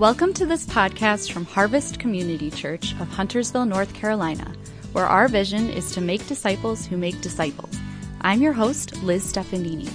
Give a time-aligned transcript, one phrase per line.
[0.00, 4.50] Welcome to this podcast from Harvest Community Church of Huntersville, North Carolina,
[4.92, 7.78] where our vision is to make disciples who make disciples.
[8.22, 9.92] I'm your host, Liz Stefanini.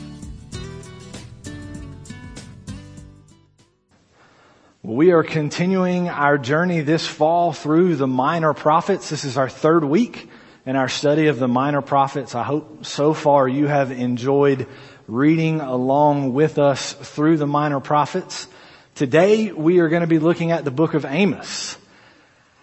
[4.84, 9.10] We are continuing our journey this fall through the minor prophets.
[9.10, 10.30] This is our third week
[10.68, 12.36] in our study of the minor prophets.
[12.36, 14.68] I hope so far you have enjoyed
[15.08, 18.48] reading along with us through the minor prophets.
[18.96, 21.78] Today we are going to be looking at the book of Amos.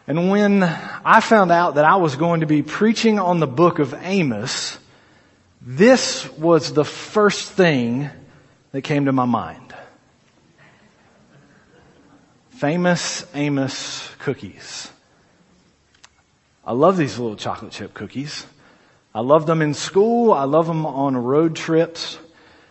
[0.07, 3.81] And when I found out that I was going to be preaching on the book
[3.81, 4.79] of Amos,
[5.61, 8.09] this was the first thing
[8.71, 9.75] that came to my mind.
[12.53, 14.91] Famous Amos cookies.
[16.65, 18.47] I love these little chocolate chip cookies.
[19.15, 20.33] I love them in school.
[20.33, 22.19] I love them on road trips.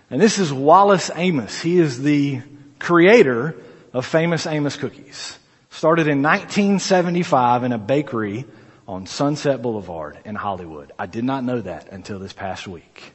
[0.09, 1.62] And this is Wallace Amos.
[1.62, 2.42] He is the
[2.81, 3.55] creator
[3.94, 5.38] of famous Amos cookies.
[5.69, 8.45] Started in 1975 in a bakery
[8.88, 10.91] on Sunset Boulevard in Hollywood.
[11.00, 13.14] I did not know that until this past week.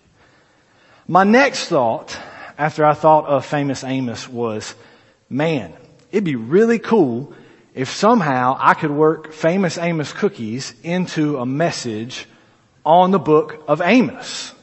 [1.07, 2.19] My next thought,
[2.57, 4.75] after I thought of famous Amos was,
[5.29, 5.75] man,
[6.11, 7.35] it'd be really cool
[7.75, 12.27] if somehow I could work famous Amos cookies into a message
[12.85, 14.55] on the book of Amos.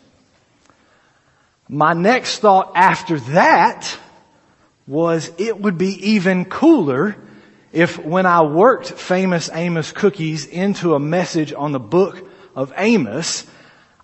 [1.69, 3.99] My next thought after that
[4.85, 7.15] was it would be even cooler
[7.71, 13.45] if when I worked famous Amos cookies into a message on the book of Amos,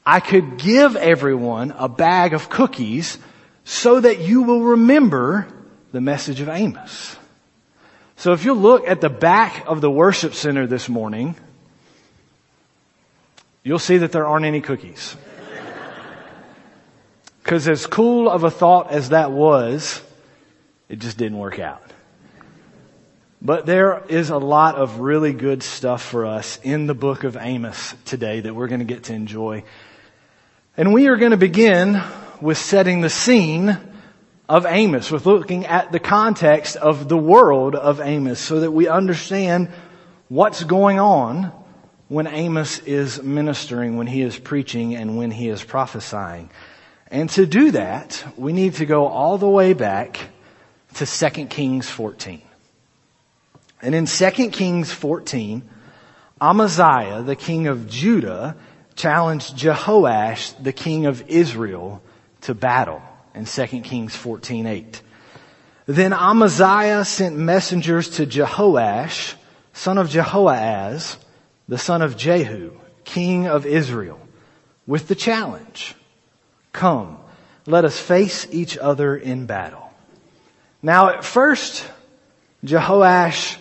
[0.05, 3.19] I could give everyone a bag of cookies
[3.63, 5.47] so that you will remember
[5.91, 7.15] the message of Amos.
[8.15, 11.35] So if you look at the back of the worship center this morning,
[13.63, 15.15] you'll see that there aren't any cookies.
[17.43, 20.01] Cause as cool of a thought as that was,
[20.89, 21.83] it just didn't work out.
[23.41, 27.37] But there is a lot of really good stuff for us in the book of
[27.39, 29.63] Amos today that we're going to get to enjoy.
[30.75, 32.01] And we are going to begin
[32.41, 33.77] with setting the scene
[34.49, 38.87] of Amos, with looking at the context of the world of Amos so that we
[38.87, 39.69] understand
[40.27, 41.53] what's going on
[42.07, 46.49] when Amos is ministering, when he is preaching, and when he is prophesying.
[47.07, 50.19] And to do that, we need to go all the way back
[50.95, 52.41] to 2 Kings 14.
[53.81, 55.63] And in 2 Kings 14,
[56.41, 58.55] Amaziah, the king of Judah,
[58.95, 62.01] challenged Jehoash, the king of Israel,
[62.41, 63.01] to battle
[63.33, 65.01] in 2 Kings 14:8.
[65.85, 69.33] Then Amaziah sent messengers to Jehoash,
[69.73, 71.17] son of Jehoahaz,
[71.67, 72.71] the son of Jehu,
[73.03, 74.19] king of Israel,
[74.85, 75.95] with the challenge,
[76.73, 77.17] come,
[77.65, 79.88] let us face each other in battle.
[80.81, 81.85] Now at first,
[82.63, 83.57] Jehoash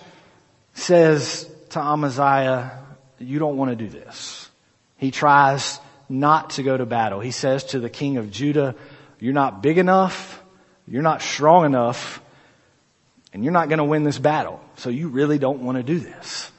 [0.74, 2.78] says to Amaziah,
[3.18, 4.48] you don't want to do this.
[4.96, 7.20] He tries not to go to battle.
[7.20, 8.74] He says to the king of Judah,
[9.18, 10.42] you're not big enough,
[10.86, 12.22] you're not strong enough,
[13.32, 14.60] and you're not going to win this battle.
[14.76, 16.50] So you really don't want to do this.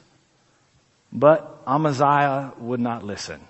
[1.12, 3.40] But Amaziah would not listen.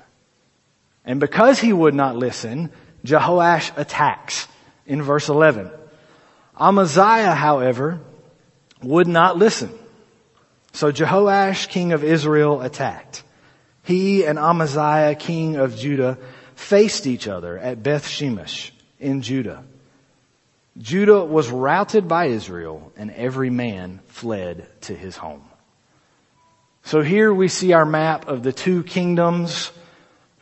[1.05, 2.71] And because he would not listen,
[3.05, 4.47] Jehoash attacks
[4.87, 5.71] in verse 11.
[6.61, 8.01] Amaziah, however,
[8.83, 9.73] would not listen.
[10.73, 13.23] So Jehoash, king of Israel, attacked.
[13.83, 16.19] He and Amaziah, king of Judah,
[16.55, 19.65] faced each other at Beth Shemesh in Judah.
[20.79, 25.45] Judah was routed by Israel and every man fled to his home.
[26.85, 29.73] So here we see our map of the two kingdoms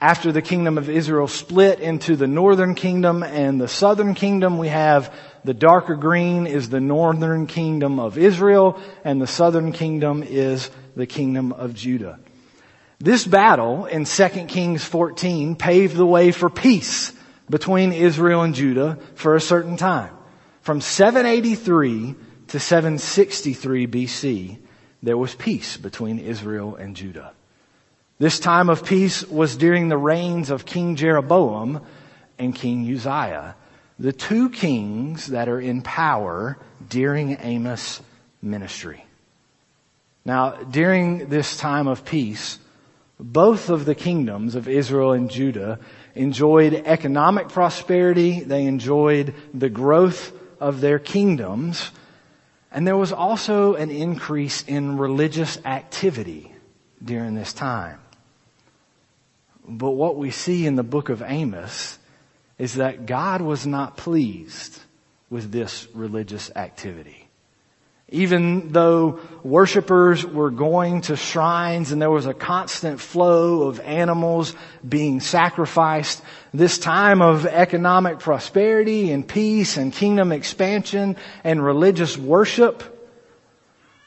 [0.00, 4.59] after the kingdom of Israel split into the northern kingdom and the southern kingdom.
[4.59, 5.12] We have
[5.44, 11.06] the darker green is the northern kingdom of Israel and the southern kingdom is the
[11.06, 12.20] kingdom of Judah.
[13.00, 17.12] This battle in 2 Kings 14 paved the way for peace
[17.48, 20.15] between Israel and Judah for a certain time.
[20.62, 22.15] From 783
[22.48, 24.59] to 763 BC,
[25.03, 27.33] there was peace between Israel and Judah.
[28.18, 31.80] This time of peace was during the reigns of King Jeroboam
[32.38, 33.54] and King Uzziah
[33.98, 36.56] the two kings that are in power
[36.88, 38.00] during Amos'
[38.41, 39.04] ministry.
[40.24, 42.59] Now, during this time of peace,
[43.18, 45.80] both of the kingdoms of Israel and Judah
[46.14, 48.41] enjoyed economic prosperity.
[48.41, 51.91] They enjoyed the growth of their kingdoms.
[52.71, 56.54] And there was also an increase in religious activity
[57.03, 57.98] during this time.
[59.68, 61.98] But what we see in the book of Amos
[62.59, 64.80] is that God was not pleased
[65.30, 67.28] with this religious activity.
[68.10, 74.54] Even though worshipers were going to shrines and there was a constant flow of animals
[74.88, 76.22] being sacrificed,
[76.54, 82.82] this time of economic prosperity and peace and kingdom expansion and religious worship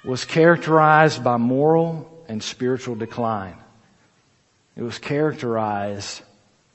[0.03, 3.60] was characterized by moral and spiritual decline.
[4.81, 6.23] It was characterized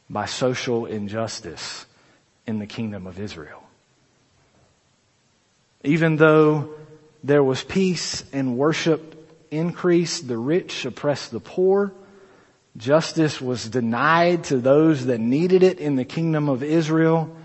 [0.08, 1.86] by social injustice
[2.46, 3.64] in the kingdom of Israel.
[5.82, 6.70] Even though
[7.24, 11.90] there was peace and worship increased, the rich oppressed the poor,
[12.76, 17.36] justice was denied to those that needed it in the kingdom of Israel,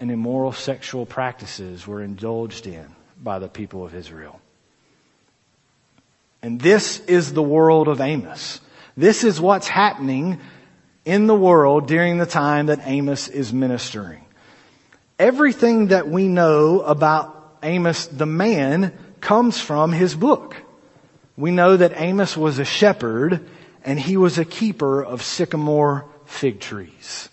[0.00, 2.86] and immoral sexual practices were indulged in
[3.22, 4.40] by the people of Israel.
[6.40, 8.61] And this is the world of Amos.
[8.96, 10.38] This is what's happening
[11.04, 14.24] in the world during the time that Amos is ministering.
[15.18, 20.56] Everything that we know about Amos the man comes from his book.
[21.36, 23.48] We know that Amos was a shepherd
[23.84, 27.28] and he was a keeper of sycamore fig trees.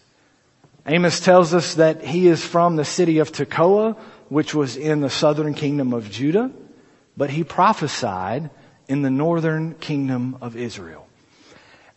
[0.86, 3.98] Amos tells us that he is from the city of Tekoa,
[4.30, 6.52] which was in the southern kingdom of Judah,
[7.18, 8.50] but he prophesied
[8.88, 11.06] in the northern kingdom of Israel.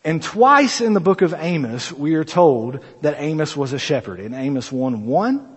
[0.05, 4.19] And twice in the book of Amos, we are told that Amos was a shepherd.
[4.19, 5.57] In Amos 1 1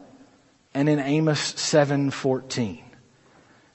[0.75, 2.83] and in Amos 7 14.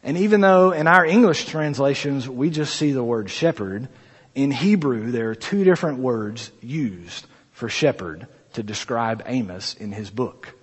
[0.03, 3.89] And even though in our English translations we just see the word shepherd,
[4.35, 10.11] in Hebrew there are two different words used for shepherd to describe Amos in his
[10.11, 10.55] book.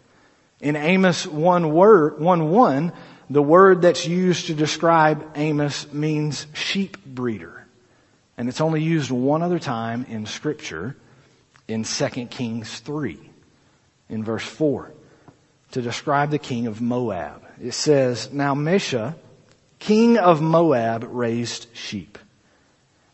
[0.61, 2.93] In Amos 1 word, 1 1,
[3.29, 7.56] the word that's used to describe Amos means sheep breeder.
[8.37, 10.95] And it's only used one other time in scripture
[11.67, 13.19] in 2 Kings 3
[14.09, 14.91] in verse 4
[15.71, 17.43] to describe the king of Moab.
[17.61, 19.15] It says, Now Mesha,
[19.79, 22.17] king of Moab, raised sheep.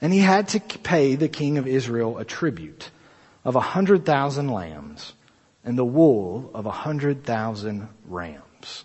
[0.02, 2.90] And he had to pay the king of Israel a tribute
[3.46, 5.14] of a hundred thousand lambs
[5.64, 8.84] and the wool of a hundred thousand rams.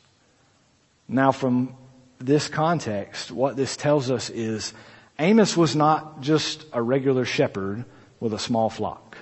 [1.09, 1.75] Now, from
[2.19, 4.73] this context, what this tells us is
[5.19, 7.85] Amos was not just a regular shepherd
[8.21, 9.17] with a small flock.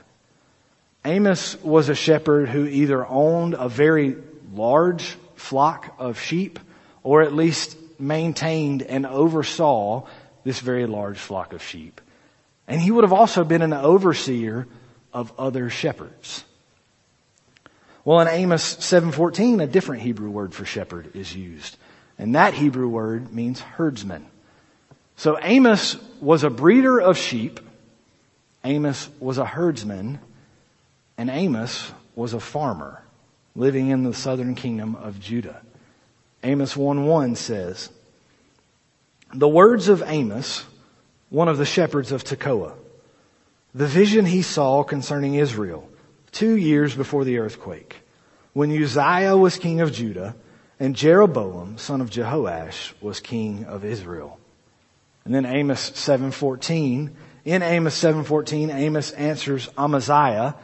[1.04, 4.16] Amos was a shepherd who either owned a very
[4.52, 6.58] large flock of sheep
[7.02, 10.06] or at least maintained and oversaw
[10.44, 12.00] this very large flock of sheep.
[12.68, 14.66] And he would have also been an overseer
[15.12, 16.44] of other shepherds.
[18.04, 21.76] Well, in Amos 7:14, a different Hebrew word for shepherd is used.
[22.18, 24.26] And that Hebrew word means herdsman.
[25.16, 27.60] So Amos was a breeder of sheep.
[28.64, 30.20] Amos was a herdsman.
[31.18, 33.02] And Amos was a farmer
[33.54, 35.62] living in the southern kingdom of Judah.
[36.44, 37.88] Amos 1-1 says,
[39.34, 40.64] The words of Amos,
[41.30, 42.74] one of the shepherds of Tekoa,
[43.74, 45.88] the vision he saw concerning Israel
[46.32, 47.96] two years before the earthquake,
[48.52, 50.36] when Uzziah was king of Judah
[50.78, 54.38] and Jeroboam, son of Jehoash, was king of Israel.
[55.26, 57.10] And then Amos 7:14,
[57.44, 60.54] in Amos 7:14, Amos answers Amaziah,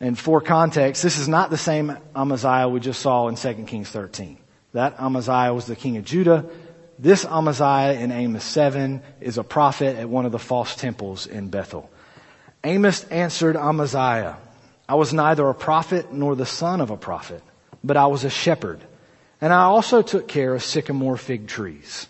[0.00, 3.90] and for context, this is not the same Amaziah we just saw in 2 Kings
[3.90, 4.38] 13.
[4.72, 6.46] That Amaziah was the king of Judah.
[6.98, 11.50] This Amaziah in Amos 7 is a prophet at one of the false temples in
[11.50, 11.90] Bethel.
[12.64, 14.38] Amos answered Amaziah,
[14.88, 17.42] I was neither a prophet nor the son of a prophet,
[17.84, 18.80] but I was a shepherd.
[19.38, 22.08] And I also took care of sycamore fig trees.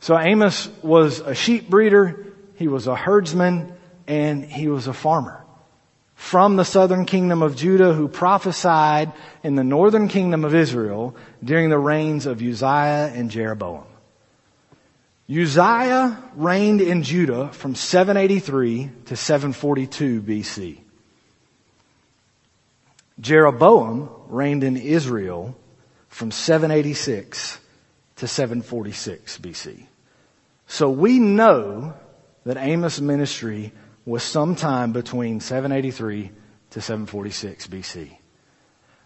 [0.00, 2.26] So Amos was a sheep breeder,
[2.56, 3.72] he was a herdsman,
[4.06, 5.44] and he was a farmer.
[6.14, 9.12] From the southern kingdom of Judah who prophesied
[9.42, 13.84] in the northern kingdom of Israel during the reigns of Uzziah and Jeroboam.
[15.30, 20.78] Uzziah reigned in Judah from 783 to 742 BC.
[23.20, 25.56] Jeroboam reigned in Israel
[26.08, 27.60] from 786
[28.18, 29.86] to 746 BC.
[30.66, 31.94] So we know
[32.44, 33.72] that Amos' ministry
[34.04, 36.30] was sometime between 783
[36.70, 38.16] to 746 BC.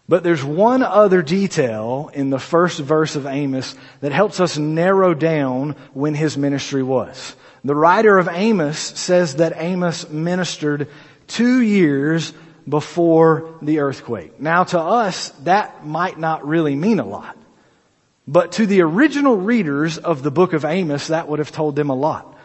[0.07, 5.13] But there's one other detail in the first verse of Amos that helps us narrow
[5.13, 7.35] down when his ministry was.
[7.63, 10.89] The writer of Amos says that Amos ministered
[11.27, 12.33] two years
[12.67, 14.39] before the earthquake.
[14.41, 17.37] Now to us, that might not really mean a lot.
[18.27, 21.89] But to the original readers of the book of Amos, that would have told them
[21.89, 22.37] a lot.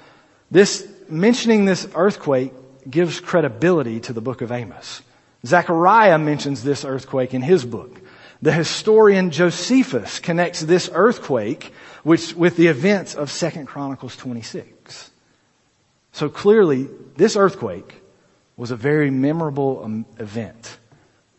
[0.51, 2.53] This, mentioning this earthquake
[2.89, 5.03] gives credibility to the book of Amos.
[5.47, 8.01] Zechariah mentions this earthquake in his book.
[8.43, 15.11] The historian Josephus connects this earthquake which, with the events of 2 Chronicles 26.
[16.13, 18.01] So clearly, this earthquake
[18.57, 20.79] was a very memorable um, event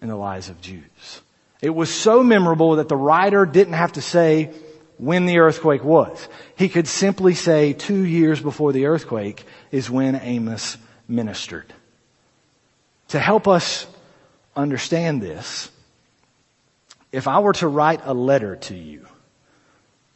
[0.01, 1.21] in the lives of Jews.
[1.61, 4.51] It was so memorable that the writer didn't have to say
[4.97, 6.27] when the earthquake was.
[6.55, 11.73] He could simply say two years before the earthquake is when Amos ministered.
[13.09, 13.87] To help us
[14.55, 15.71] understand this,
[17.11, 19.05] if I were to write a letter to you,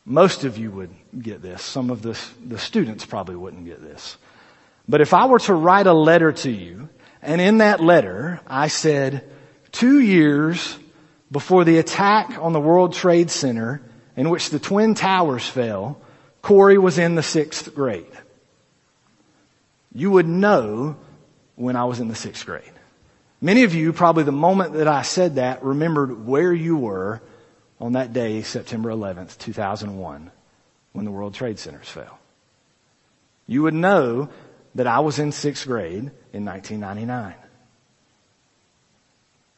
[0.05, 1.61] most of you would get this.
[1.61, 4.17] Some of the, the students probably wouldn't get this.
[4.87, 6.89] But if I were to write a letter to you,
[7.21, 9.29] and in that letter I said,
[9.71, 10.77] two years
[11.33, 13.81] before the attack on the World Trade Center
[14.15, 15.99] in which the Twin Towers fell,
[16.43, 18.05] Corey was in the sixth grade.
[19.95, 20.95] You would know
[21.55, 22.71] when I was in the sixth grade.
[23.41, 27.19] Many of you, probably the moment that I said that, remembered where you were
[27.81, 30.31] on that day, September 11th, 2001,
[30.93, 32.19] when the World Trade Centers fell.
[33.47, 34.29] You would know
[34.75, 37.33] that I was in sixth grade in 1999.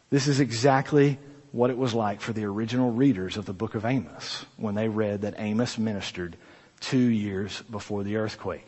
[0.10, 1.20] This is exactly
[1.56, 4.90] what it was like for the original readers of the book of Amos when they
[4.90, 6.36] read that Amos ministered
[6.82, 8.68] two years before the earthquake.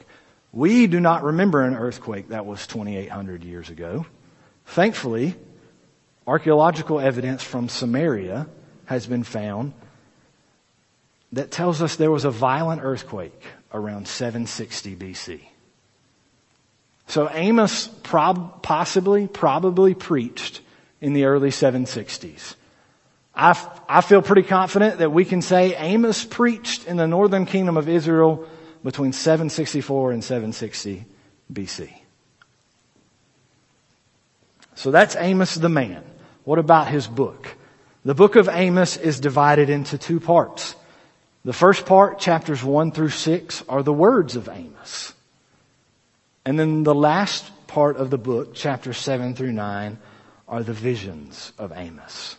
[0.53, 4.05] We do not remember an earthquake that was 2,800 years ago.
[4.67, 5.35] Thankfully,
[6.25, 8.47] archaeological evidence from Samaria
[8.85, 9.73] has been found
[11.33, 15.41] that tells us there was a violent earthquake around 760 BC.
[17.07, 20.61] So Amos prob- possibly, probably preached
[21.01, 22.55] in the early 760s.
[23.37, 27.45] I, f- I feel pretty confident that we can say Amos preached in the northern
[27.45, 28.47] kingdom of Israel
[28.83, 31.05] between 764 and 760
[31.53, 31.93] BC.
[34.73, 36.03] So that's Amos the man.
[36.45, 37.55] What about his book?
[38.03, 40.75] The book of Amos is divided into two parts.
[41.45, 45.13] The first part, chapters 1 through 6, are the words of Amos.
[46.43, 49.99] And then the last part of the book, chapters 7 through 9,
[50.47, 52.36] are the visions of Amos.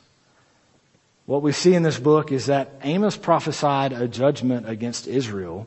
[1.28, 5.66] What we see in this book is that Amos prophesied a judgment against Israel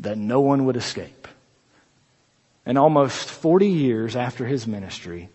[0.00, 1.26] that no one would escape.
[2.66, 5.30] And almost 40 years after his ministry,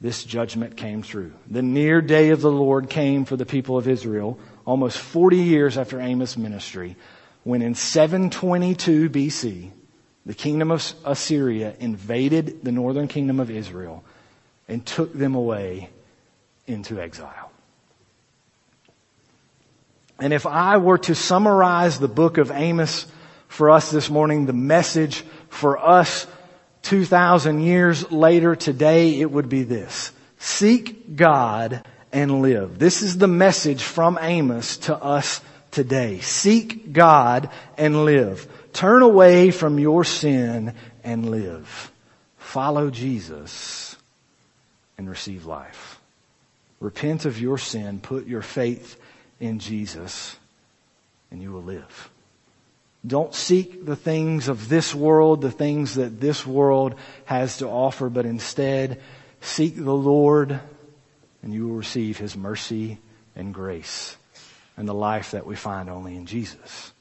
[0.00, 1.32] this judgment came true.
[1.50, 5.76] The near day of the Lord came for the people of Israel almost 40 years
[5.76, 6.94] after Amos' ministry,
[7.42, 9.72] when in 722 BC,
[10.26, 14.04] the kingdom of Assyria invaded the northern kingdom of Israel
[14.68, 15.90] and took them away
[16.68, 17.41] into exile.
[20.22, 23.08] And if I were to summarize the book of Amos
[23.48, 26.28] for us this morning, the message for us
[26.82, 30.12] 2,000 years later today, it would be this.
[30.38, 32.78] Seek God and live.
[32.78, 35.40] This is the message from Amos to us
[35.72, 36.20] today.
[36.20, 38.46] Seek God and live.
[38.72, 41.90] Turn away from your sin and live.
[42.38, 43.96] Follow Jesus
[44.96, 46.00] and receive life.
[46.78, 49.00] Repent of your sin, put your faith
[49.42, 50.36] in Jesus,
[51.32, 52.10] and you will live.
[53.04, 56.94] Don't seek the things of this world, the things that this world
[57.24, 59.00] has to offer, but instead
[59.40, 60.60] seek the Lord
[61.42, 62.98] and you will receive His mercy
[63.34, 64.16] and grace
[64.76, 66.92] and the life that we find only in Jesus.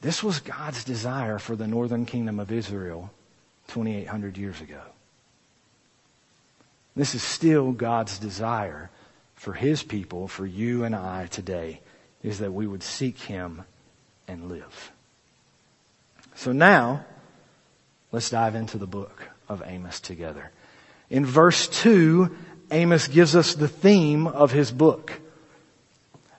[0.00, 3.10] This was God's desire for the northern kingdom of Israel
[3.68, 4.80] 2,800 years ago.
[6.96, 8.88] This is still God's desire
[9.40, 11.80] for His people, for you and I today,
[12.22, 13.62] is that we would seek Him
[14.28, 14.92] and live.
[16.34, 17.06] So now,
[18.12, 20.50] let's dive into the book of Amos together.
[21.08, 22.36] In verse 2,
[22.70, 25.18] Amos gives us the theme of his book.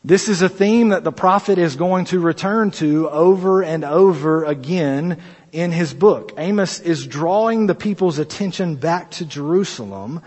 [0.04, 4.46] This is a theme that the prophet is going to return to over and over
[4.46, 5.18] again
[5.52, 6.34] in his book.
[6.38, 10.22] Amos is drawing the people's attention back to Jerusalem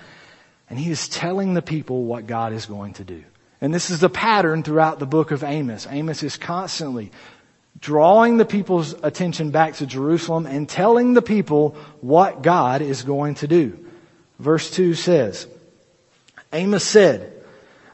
[0.68, 3.24] and he is telling the people what God is going to do.
[3.60, 5.86] And this is the pattern throughout the book of Amos.
[5.90, 7.12] Amos is constantly
[7.80, 13.36] drawing the people's attention back to Jerusalem and telling the people what God is going
[13.36, 13.78] to do.
[14.38, 15.46] Verse 2 says,
[16.52, 17.32] Amos said,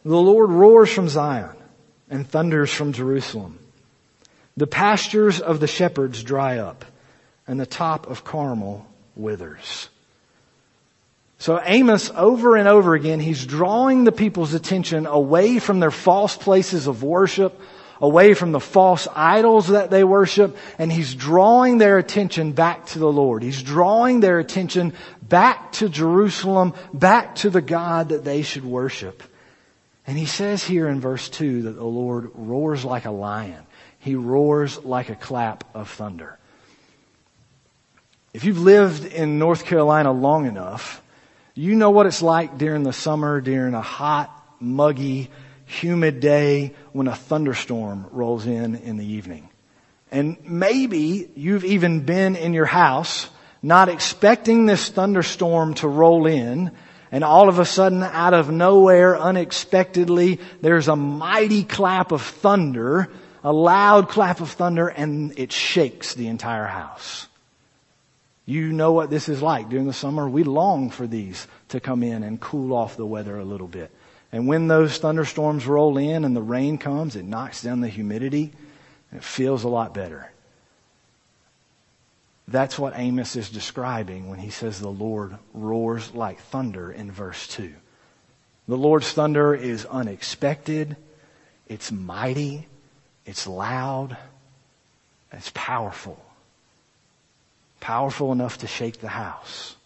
[0.05, 1.57] the Lord roars from Zion
[2.09, 3.59] and thunders from Jerusalem.
[4.57, 6.85] The pastures of the shepherds dry up,
[7.47, 8.87] and the top of Carmel
[9.17, 9.89] withers.
[11.41, 16.37] So Amos, over and over again, he's drawing the people's attention away from their false
[16.37, 17.59] places of worship,
[17.99, 22.99] away from the false idols that they worship, and he's drawing their attention back to
[22.99, 23.43] the Lord.
[23.43, 24.93] He's drawing their attention
[25.23, 29.23] back to Jerusalem, back to the God that they should worship.
[30.07, 33.65] And he says here in verse 2 that the Lord roars like a lion.
[33.99, 36.39] He roars like a clap of thunder.
[38.35, 41.00] If you've lived in North Carolina long enough,
[41.61, 45.29] you know what it's like during the summer, during a hot, muggy,
[45.67, 49.51] humid day when a thunderstorm rolls in in the evening.
[50.11, 53.29] And maybe you've even been in your house
[53.63, 56.73] not expecting this thunderstorm to roll in
[57.13, 63.11] and all of a sudden out of nowhere unexpectedly there's a mighty clap of thunder,
[63.45, 67.27] a loud clap of thunder and it shakes the entire house.
[68.51, 70.29] You know what this is like during the summer.
[70.29, 73.93] We long for these to come in and cool off the weather a little bit.
[74.33, 78.51] And when those thunderstorms roll in and the rain comes, it knocks down the humidity.
[79.13, 80.33] It feels a lot better.
[82.49, 87.47] That's what Amos is describing when he says the Lord roars like thunder in verse
[87.47, 87.73] 2.
[88.67, 90.97] The Lord's thunder is unexpected,
[91.69, 92.67] it's mighty,
[93.25, 94.17] it's loud,
[95.33, 96.21] it's powerful.
[97.81, 99.77] Powerful enough to shake the house.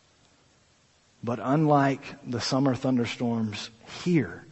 [1.23, 3.71] But unlike the summer thunderstorms
[4.05, 4.45] here,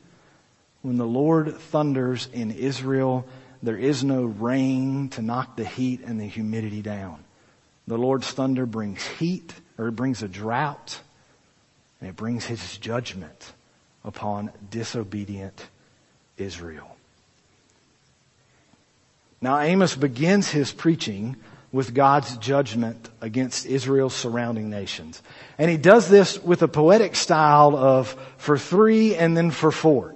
[0.81, 3.27] when the Lord thunders in Israel,
[3.63, 7.23] there is no rain to knock the heat and the humidity down.
[7.87, 11.01] The Lord's thunder brings heat, or it brings a drought,
[12.01, 13.53] and it brings his judgment
[14.05, 15.67] upon disobedient
[16.37, 16.97] Israel.
[19.41, 21.37] Now Amos begins his preaching
[21.73, 25.23] with God's judgment against Israel's surrounding nations.
[25.57, 30.15] And he does this with a poetic style of for three and then for four.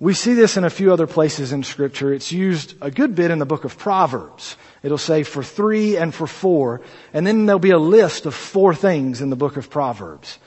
[0.00, 2.12] We see this in a few other places in scripture.
[2.12, 4.56] It's used a good bit in the book of Proverbs.
[4.82, 6.82] It'll say for three and for four,
[7.14, 10.38] and then there'll be a list of four things in the book of Proverbs.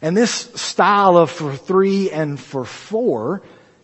[0.00, 3.42] And this style of for three and for four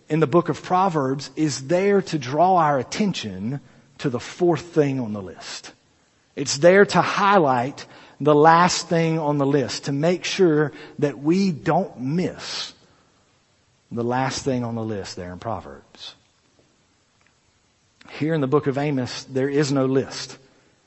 [0.08, 3.60] in the book of Proverbs is there to draw our attention
[3.98, 5.72] to the fourth thing on the list.
[6.40, 7.84] It's there to highlight
[8.18, 12.72] the last thing on the list, to make sure that we don't miss
[13.92, 16.14] the last thing on the list there in Proverbs.
[18.08, 20.38] Here in the book of Amos, there is no list.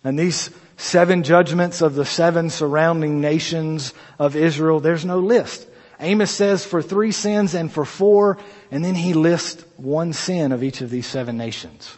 [0.04, 5.68] And these seven judgments of the seven surrounding nations of Israel, there's no list.
[6.00, 8.40] Amos says for three sins and for four,
[8.72, 11.96] and then he lists one sin of each of these seven nations.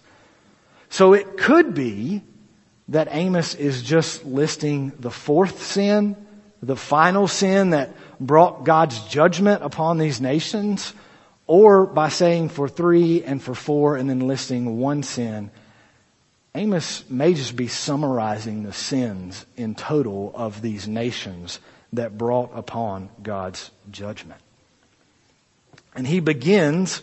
[0.90, 2.22] So it could be
[2.90, 6.16] that Amos is just listing the fourth sin,
[6.62, 10.94] the final sin that brought God's judgment upon these nations,
[11.48, 15.52] or by saying for three and for four and then listing one sin.
[16.54, 21.60] Amos may just be summarizing the sins in total of these nations
[21.94, 24.40] that brought upon God's judgment.
[25.96, 27.02] And he begins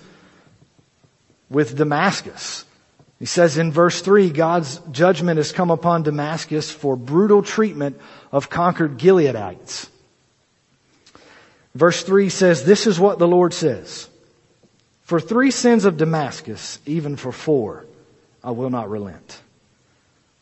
[1.51, 2.65] with Damascus.
[3.23, 8.01] He says in verse 3, God's judgment has come upon Damascus for brutal treatment
[8.33, 9.89] of conquered Gileadites.
[11.73, 14.09] Verse 3 says, This is what the Lord says.
[15.03, 17.87] For three sins of Damascus, even for four,
[18.43, 19.41] I will not relent.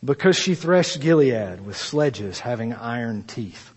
[0.02, 3.74] Because she threshed Gilead with sledges having iron teeth.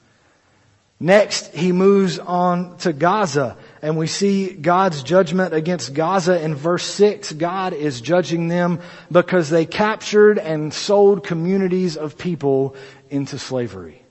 [0.97, 6.85] Next, he moves on to Gaza, and we see God's judgment against Gaza in verse
[6.85, 7.33] 6.
[7.33, 8.79] God is judging them
[9.11, 12.77] because they captured and sold communities of people
[13.09, 14.01] into slavery.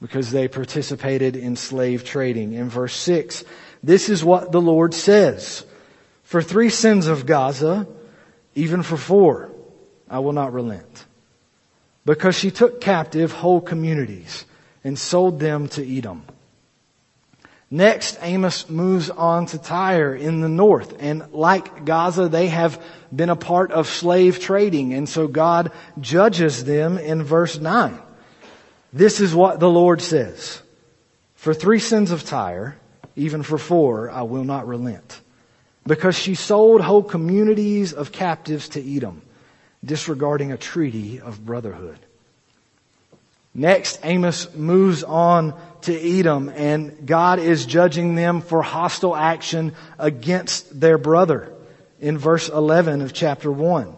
[0.00, 2.52] Because they participated in slave trading.
[2.52, 3.42] In verse 6,
[3.82, 5.66] this is what the Lord says.
[6.22, 7.88] For three sins of Gaza,
[8.54, 9.50] even for four,
[10.08, 11.04] I will not relent.
[12.04, 14.44] Because she took captive whole communities
[14.84, 16.22] and sold them to Edom.
[17.70, 20.96] Next, Amos moves on to Tyre in the north.
[21.00, 22.82] And like Gaza, they have
[23.14, 24.94] been a part of slave trading.
[24.94, 27.98] And so God judges them in verse 9.
[28.92, 30.62] This is what the Lord says.
[31.34, 32.76] For three sins of Tyre,
[33.16, 35.20] even for four, I will not relent.
[35.86, 39.22] Because she sold whole communities of captives to Edom,
[39.84, 41.98] disregarding a treaty of brotherhood.
[43.58, 50.78] Next, Amos moves on to Edom and God is judging them for hostile action against
[50.78, 51.52] their brother
[51.98, 53.96] in verse 11 of chapter 1.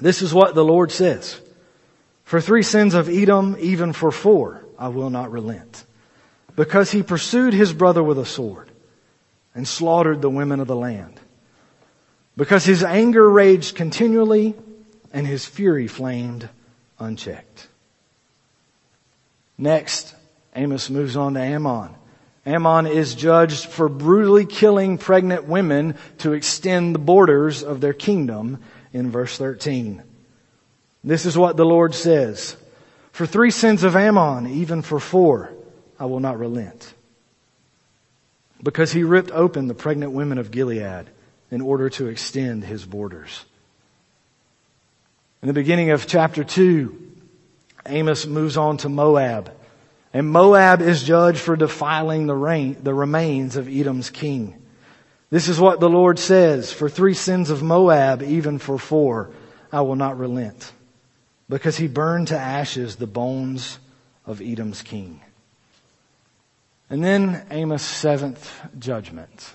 [0.00, 1.40] This is what the Lord says.
[2.24, 5.84] For three sins of Edom, even for four, I will not relent.
[6.56, 8.68] Because he pursued his brother with a sword
[9.54, 11.20] and slaughtered the women of the land.
[12.36, 14.56] Because his anger raged continually
[15.12, 16.48] and his fury flamed
[16.98, 17.68] unchecked.
[19.56, 20.14] Next,
[20.54, 21.90] Amos moves on to Ammon.
[22.46, 28.62] Ammon is judged for brutally killing pregnant women to extend the borders of their kingdom
[28.92, 30.02] in verse 13.
[31.02, 32.56] This is what the Lord says.
[33.12, 35.52] For three sins of Ammon, even for four,
[35.98, 36.92] I will not relent.
[38.62, 41.06] Because he ripped open the pregnant women of Gilead
[41.50, 43.44] in order to extend his borders.
[45.42, 47.03] In the beginning of chapter 2,
[47.86, 49.52] Amos moves on to Moab.
[50.12, 54.60] And Moab is judged for defiling the, rain, the remains of Edom's king.
[55.30, 59.30] This is what the Lord says, for three sins of Moab, even for four,
[59.72, 60.72] I will not relent,
[61.48, 63.80] because he burned to ashes the bones
[64.24, 65.20] of Edom's king.
[66.88, 69.52] And then Amos' seventh judgment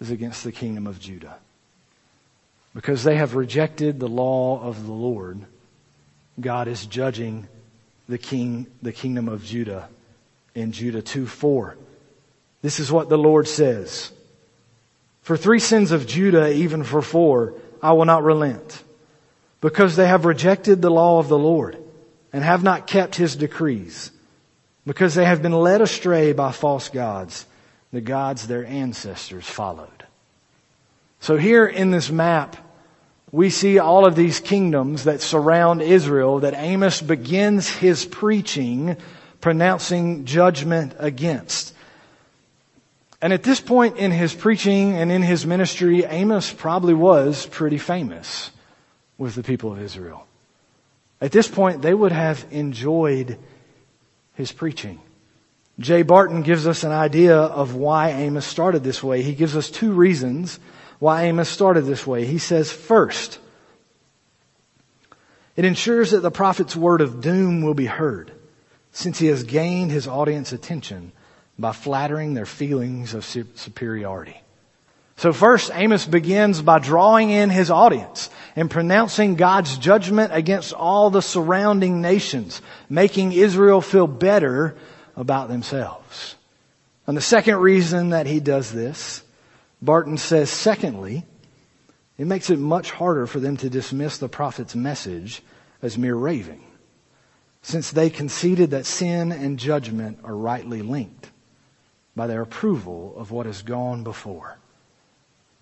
[0.00, 1.36] is against the kingdom of Judah
[2.76, 5.40] because they have rejected the law of the Lord,
[6.40, 7.48] God is judging
[8.08, 9.88] the king, the kingdom of Judah
[10.54, 11.76] in Judah 2 4.
[12.62, 14.12] This is what the Lord says.
[15.22, 18.82] For three sins of Judah, even for four, I will not relent,
[19.60, 21.76] because they have rejected the law of the Lord
[22.32, 24.12] and have not kept his decrees,
[24.86, 27.46] because they have been led astray by false gods,
[27.92, 30.06] the gods their ancestors followed.
[31.20, 32.56] So here in this map,
[33.36, 38.96] we see all of these kingdoms that surround Israel that Amos begins his preaching
[39.42, 41.74] pronouncing judgment against.
[43.20, 47.76] And at this point in his preaching and in his ministry, Amos probably was pretty
[47.76, 48.50] famous
[49.18, 50.26] with the people of Israel.
[51.20, 53.38] At this point, they would have enjoyed
[54.32, 54.98] his preaching.
[55.78, 59.20] Jay Barton gives us an idea of why Amos started this way.
[59.20, 60.58] He gives us two reasons
[60.98, 62.24] why Amos started this way.
[62.24, 63.38] He says, first,
[65.56, 68.32] it ensures that the prophet's word of doom will be heard,
[68.92, 71.12] since he has gained his audience attention
[71.58, 74.40] by flattering their feelings of superiority.
[75.18, 81.08] So first, Amos begins by drawing in his audience and pronouncing God's judgment against all
[81.08, 84.76] the surrounding nations, making Israel feel better
[85.16, 86.36] about themselves.
[87.06, 89.22] And the second reason that he does this
[89.82, 91.24] Barton says, secondly,
[92.18, 95.42] it makes it much harder for them to dismiss the prophet's message
[95.82, 96.64] as mere raving,
[97.62, 101.30] since they conceded that sin and judgment are rightly linked
[102.14, 104.56] by their approval of what has gone before.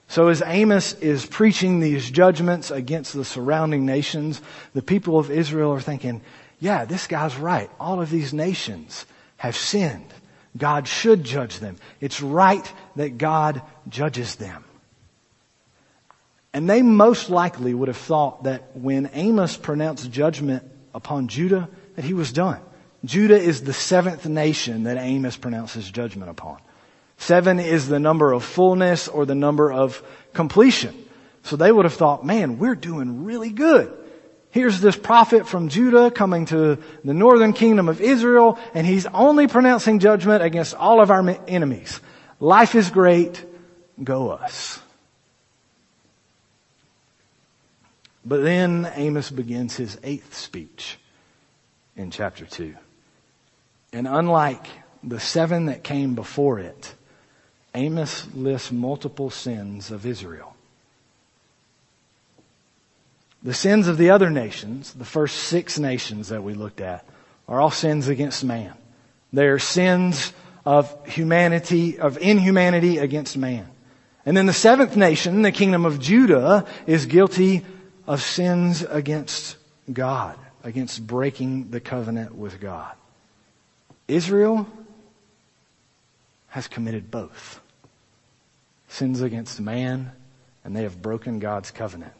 [0.07, 4.41] So as Amos is preaching these judgments against the surrounding nations,
[4.73, 6.21] the people of Israel are thinking,
[6.61, 7.71] yeah, this guy's right.
[7.81, 9.07] All of these nations
[9.39, 10.13] have sinned.
[10.57, 11.77] God should judge them.
[12.01, 14.65] It's right that God judges them.
[16.53, 20.63] And they most likely would have thought that when Amos pronounced judgment
[20.95, 22.61] upon Judah, that he was done.
[23.05, 26.59] Judah is the seventh nation that Amos pronounces judgment upon.
[27.19, 30.95] Seven is the number of fullness or the number of completion.
[31.43, 33.93] So they would have thought, man, we're doing really good.
[34.55, 39.49] Here's this prophet from Judah coming to the northern kingdom of Israel, and he's only
[39.49, 41.99] pronouncing judgment against all of our enemies.
[42.39, 43.45] Life is great.
[44.05, 44.79] Go us.
[48.25, 50.99] But then Amos begins his eighth speech
[51.97, 52.77] in chapter 2.
[53.93, 54.69] And unlike
[55.03, 56.95] the seven that came before it,
[57.75, 60.54] Amos lists multiple sins of Israel.
[63.45, 67.07] The sins of the other nations, the first six nations that we looked at,
[67.47, 68.73] are all sins against man.
[69.35, 70.33] They are sins
[70.65, 73.69] of humanity, of inhumanity against man.
[74.25, 77.67] And then the seventh nation, the kingdom of Judah, is guilty
[78.07, 79.57] of sins against
[79.93, 82.95] God, against breaking the covenant with God.
[84.09, 84.67] Israel
[86.49, 87.61] has committed both.
[88.89, 90.13] Sins against man,
[90.65, 92.15] and they have broken God's covenant.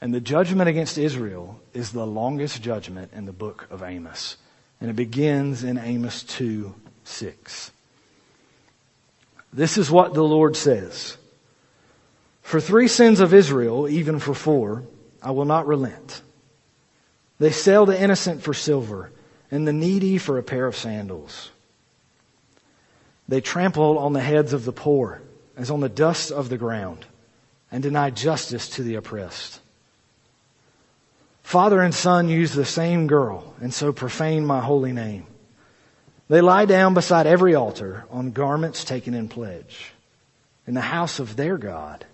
[0.00, 4.36] And the judgment against Israel is the longest judgment in the book of Amos.
[4.80, 7.70] And it begins in Amos 2 6.
[9.52, 11.16] This is what the Lord says.
[12.42, 14.82] For three sins of Israel, even for four,
[15.22, 16.20] I will not relent.
[17.38, 19.10] They sell the innocent for silver
[19.50, 21.50] and the needy for a pair of sandals.
[23.28, 25.22] They trample on the heads of the poor
[25.56, 27.06] as on the dust of the ground
[27.72, 29.60] and deny justice to the oppressed.
[31.44, 35.26] Father and son use the same girl and so profane my holy name.
[36.26, 39.92] They lie down beside every altar on garments taken in pledge.
[40.66, 42.06] In the house of their God,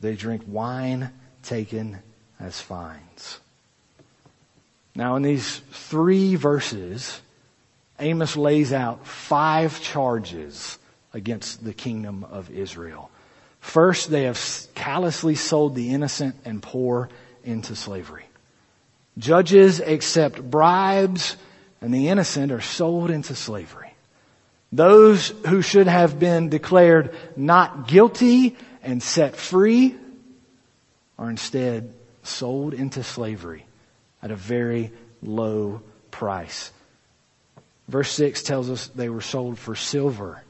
[0.00, 1.10] they drink wine
[1.42, 1.98] taken
[2.38, 3.40] as fines.
[4.94, 7.20] Now, in these three verses,
[7.98, 10.78] Amos lays out five charges
[11.12, 13.10] against the kingdom of Israel.
[13.58, 14.40] First, they have
[14.76, 17.08] callously sold the innocent and poor
[17.42, 18.29] into slavery.
[19.18, 21.36] Judges accept bribes
[21.80, 23.94] and the innocent are sold into slavery.
[24.72, 29.96] Those who should have been declared not guilty and set free
[31.18, 31.92] are instead
[32.22, 33.66] sold into slavery
[34.22, 34.92] at a very
[35.22, 36.70] low price.
[37.88, 40.42] Verse 6 tells us they were sold for silver,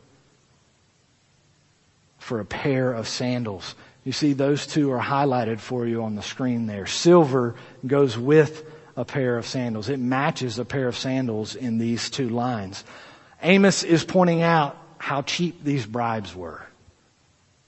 [2.19, 3.75] for a pair of sandals.
[4.05, 6.87] You see, those two are highlighted for you on the screen there.
[6.87, 7.55] Silver
[7.87, 8.65] goes with
[8.97, 9.89] a pair of sandals.
[9.89, 12.83] It matches a pair of sandals in these two lines.
[13.43, 16.67] Amos is pointing out how cheap these bribes were.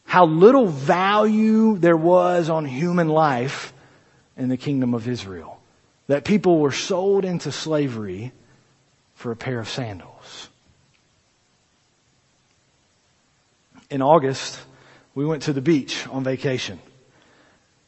[0.05, 3.73] How little value there was on human life
[4.37, 5.61] in the kingdom of Israel.
[6.07, 8.33] That people were sold into slavery
[9.15, 10.49] for a pair of sandals.
[13.91, 14.59] In August,
[15.15, 16.81] we went to the beach on vacation.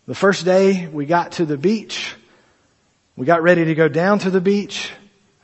[0.06, 2.14] The first day we got to the beach,
[3.16, 4.90] we got ready to go down to the beach,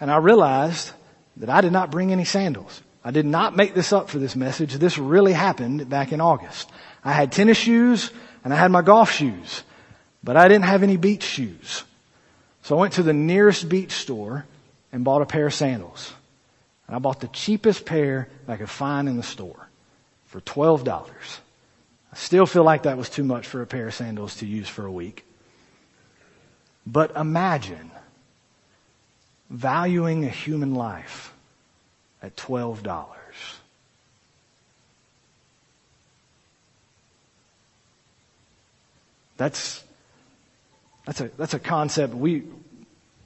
[0.00, 0.92] and I realized
[1.38, 2.82] that I did not bring any sandals.
[3.02, 4.74] I did not make this up for this message.
[4.74, 6.70] This really happened back in August.
[7.02, 8.10] I had tennis shoes
[8.44, 9.62] and I had my golf shoes,
[10.22, 11.84] but I didn't have any beach shoes.
[12.62, 14.44] So I went to the nearest beach store
[14.92, 16.12] and bought a pair of sandals.
[16.86, 19.68] And I bought the cheapest pair I could find in the store
[20.26, 21.38] for $12.
[22.20, 24.85] Still feel like that was too much for a pair of sandals to use for
[24.85, 25.24] a week.
[26.87, 27.90] But imagine
[29.48, 31.33] valuing a human life
[32.22, 33.06] at $12.
[39.38, 39.83] That's,
[41.06, 42.42] that's a, that's a concept we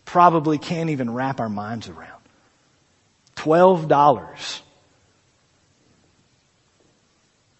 [0.05, 2.23] probably can't even wrap our minds around.
[3.35, 4.61] $12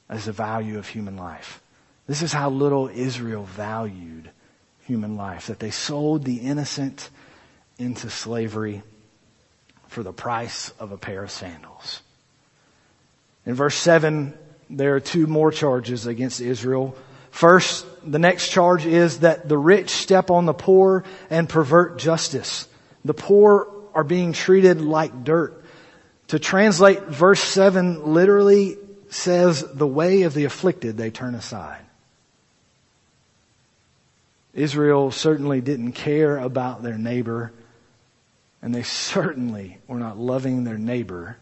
[0.09, 1.63] as the value of human life.
[2.07, 4.31] This is how little Israel valued
[4.87, 7.09] human life, that they sold the innocent
[7.79, 8.83] into slavery
[9.89, 12.03] for the price of a pair of sandals.
[13.47, 14.35] In verse 7,
[14.71, 16.97] there are two more charges against Israel.
[17.31, 22.69] First, the next charge is that the rich step on the poor and pervert justice.
[23.05, 25.63] The poor are being treated like dirt.
[26.29, 28.79] To translate verse 7 literally
[29.15, 31.83] says, the way of the afflicted they turn aside.
[34.53, 37.53] Israel certainly didn't care about their neighbor,
[38.63, 41.37] and they certainly were not loving their neighbor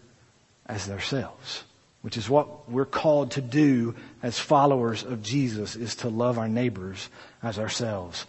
[0.66, 1.64] as themselves,
[2.00, 6.48] which is what we're called to do as followers of Jesus, is to love our
[6.48, 7.08] neighbors
[7.42, 8.26] as ourselves.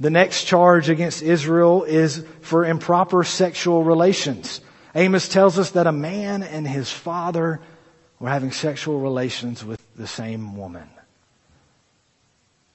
[0.00, 4.60] The next charge against Israel is for improper sexual relations.
[4.94, 7.60] Amos tells us that a man and his father
[8.24, 10.88] were having sexual relations with the same woman.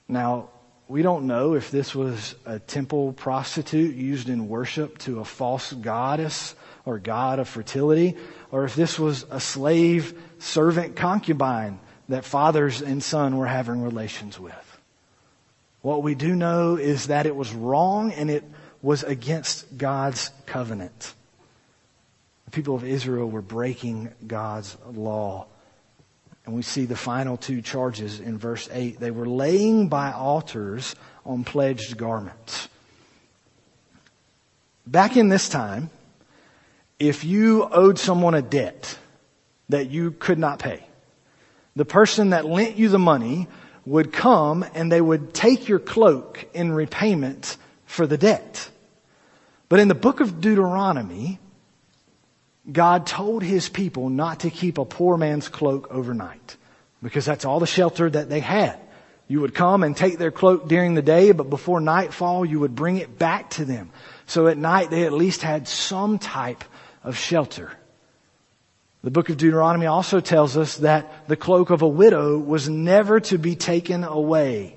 [0.08, 0.50] Now,
[0.88, 5.74] we don't know if this was a temple prostitute used in worship to a false
[5.74, 6.54] goddess
[6.86, 8.16] or god of fertility,
[8.52, 14.40] or if this was a slave servant concubine that fathers and son were having relations
[14.40, 14.80] with.
[15.82, 18.44] What we do know is that it was wrong and it
[18.84, 21.16] was against God's covenant.
[22.50, 25.46] The people of Israel were breaking God's law.
[26.48, 29.00] And we see the final two charges in verse 8.
[29.00, 30.96] They were laying by altars
[31.28, 32.68] on pledged garments.
[34.88, 35.92] Back in this time,
[36.98, 38.98] if you owed someone a debt
[39.70, 40.84] that you could not pay,
[41.76, 43.48] the person that lent you the money
[43.86, 48.72] would come and they would take your cloak in repayment for the debt.
[49.68, 51.38] But in the book of Deuteronomy,
[52.72, 56.58] God told his people not to keep a poor man's cloak overnight
[57.02, 58.80] because that's all the shelter that they had.
[59.28, 62.76] You would come and take their cloak during the day, but before nightfall, you would
[62.76, 63.92] bring it back to them.
[64.26, 66.64] So at night, they at least had some type
[67.04, 67.72] of shelter.
[69.04, 73.20] The book of Deuteronomy also tells us that the cloak of a widow was never
[73.22, 74.76] to be taken away.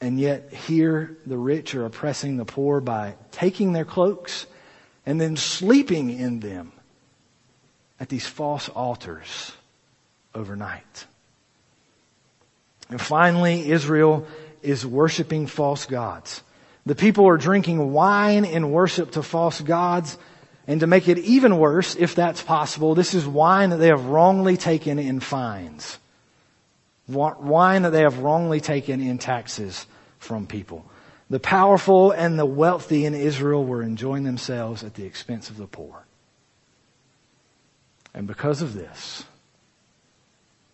[0.00, 4.46] And yet here the rich are oppressing the poor by taking their cloaks
[5.10, 6.70] and then sleeping in them
[7.98, 9.50] at these false altars
[10.36, 11.04] overnight.
[12.90, 14.24] And finally, Israel
[14.62, 16.44] is worshiping false gods.
[16.86, 20.16] The people are drinking wine in worship to false gods.
[20.68, 24.04] And to make it even worse, if that's possible, this is wine that they have
[24.04, 25.98] wrongly taken in fines.
[27.08, 29.86] Wine that they have wrongly taken in taxes
[30.20, 30.88] from people.
[31.30, 35.68] The powerful and the wealthy in Israel were enjoying themselves at the expense of the
[35.68, 36.04] poor.
[38.12, 39.24] And because of this,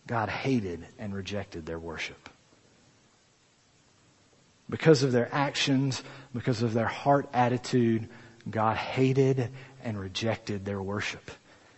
[0.07, 2.31] God hated and rejected their worship.
[4.71, 6.03] Because of their actions,
[6.35, 8.09] because of their heart attitude,
[8.51, 9.51] God hated
[9.85, 11.31] and rejected their worship.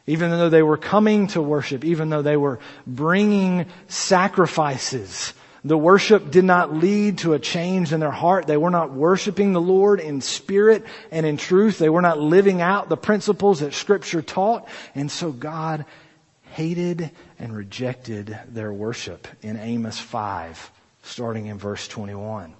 [0.06, 6.30] Even though they were coming to worship, even though they were bringing sacrifices, the worship
[6.30, 8.46] did not lead to a change in their heart.
[8.46, 11.78] They were not worshiping the Lord in spirit and in truth.
[11.78, 14.68] They were not living out the principles that scripture taught.
[14.94, 15.84] And so God
[16.52, 20.70] hated and rejected their worship in Amos 5,
[21.02, 22.54] starting in verse 21.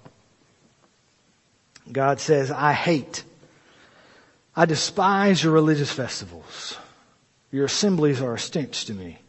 [1.91, 3.23] God says, I hate,
[4.55, 6.77] I despise your religious festivals.
[7.51, 9.19] Your assemblies are a stench to me.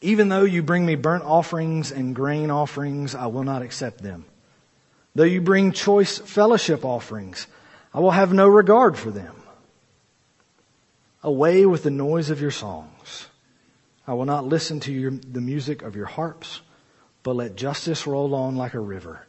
[0.00, 4.24] Even though you bring me burnt offerings and grain offerings, I will not accept them.
[5.14, 7.48] Though you bring choice fellowship offerings,
[7.92, 9.34] I will have no regard for them.
[11.22, 13.26] Away with the noise of your songs.
[14.06, 16.60] I will not listen to your, the music of your harps,
[17.24, 19.26] but let justice roll on like a river,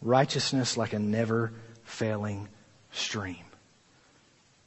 [0.00, 1.52] righteousness like a never
[1.84, 2.48] failing
[2.90, 3.44] stream.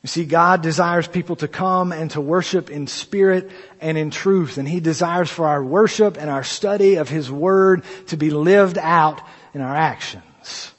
[0.06, 3.50] You see, God desires people to come and to worship in spirit
[3.82, 4.60] and in truth.
[4.60, 8.78] And He desires for our worship and our study of His Word to be lived
[8.78, 9.20] out
[9.56, 10.72] in our actions.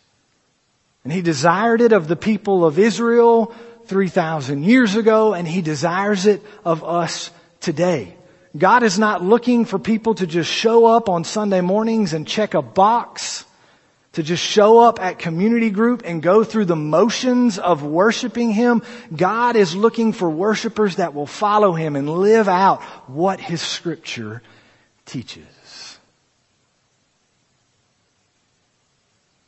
[1.02, 3.52] And He desired it of the people of Israel
[3.86, 8.14] 3,000 years ago, and He desires it of us today.
[8.56, 12.54] God is not looking for people to just show up on Sunday mornings and check
[12.54, 13.44] a box
[14.16, 18.82] to just show up at community group and go through the motions of worshiping Him.
[19.14, 24.42] God is looking for worshipers that will follow Him and live out what His scripture
[25.04, 25.98] teaches.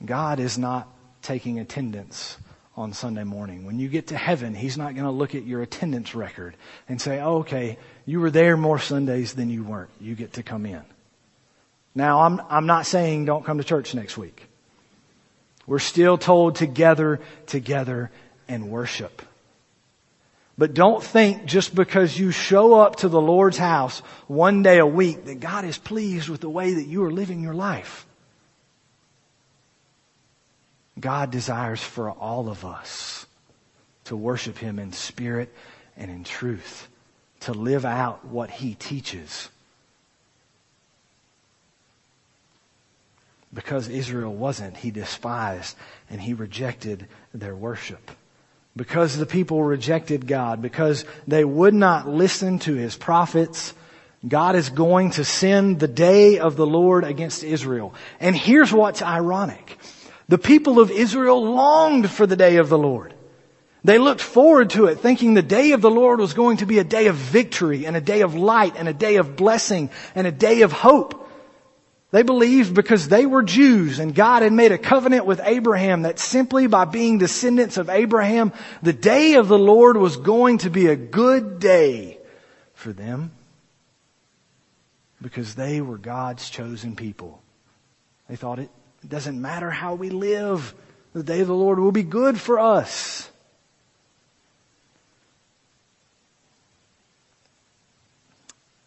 [0.04, 0.86] God is not
[1.22, 2.36] taking attendance
[2.76, 3.64] on Sunday morning.
[3.64, 6.54] When you get to heaven, He's not going to look at your attendance record
[6.90, 9.90] and say, oh, okay, you were there more Sundays than you weren't.
[9.98, 10.82] You get to come in.
[11.94, 14.47] Now, I'm, I'm not saying don't come to church next week.
[15.68, 18.10] We're still told to gather together
[18.48, 19.20] and worship.
[20.56, 24.86] But don't think just because you show up to the Lord's house one day a
[24.86, 28.06] week that God is pleased with the way that you are living your life.
[30.98, 33.26] God desires for all of us
[34.06, 35.54] to worship Him in spirit
[35.98, 36.88] and in truth,
[37.40, 39.50] to live out what He teaches.
[43.52, 45.76] Because Israel wasn't, he despised
[46.10, 48.10] and he rejected their worship.
[48.76, 53.74] Because the people rejected God, because they would not listen to his prophets,
[54.26, 57.94] God is going to send the day of the Lord against Israel.
[58.20, 59.78] And here's what's ironic.
[60.28, 63.14] The people of Israel longed for the day of the Lord.
[63.84, 66.78] They looked forward to it thinking the day of the Lord was going to be
[66.78, 70.26] a day of victory and a day of light and a day of blessing and
[70.26, 71.27] a day of hope.
[72.10, 76.18] They believed because they were Jews and God had made a covenant with Abraham that
[76.18, 80.86] simply by being descendants of Abraham, the day of the Lord was going to be
[80.86, 82.18] a good day
[82.72, 83.32] for them
[85.20, 87.42] because they were God's chosen people.
[88.28, 88.70] They thought it
[89.06, 90.74] doesn't matter how we live,
[91.12, 93.30] the day of the Lord will be good for us.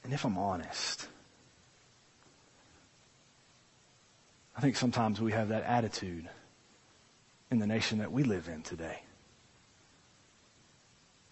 [0.03, 1.07] And if I'm honest,
[4.55, 6.27] I think sometimes we have that attitude
[7.49, 9.01] in the nation that we live in today.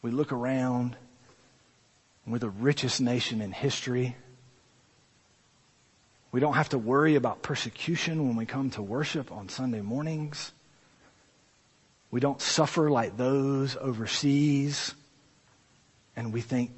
[0.01, 0.95] We look around,
[2.25, 4.15] we're the richest nation in history.
[6.31, 10.51] We don't have to worry about persecution when we come to worship on Sunday mornings.
[12.11, 14.93] We don't suffer like those overseas.
[16.15, 16.71] And we think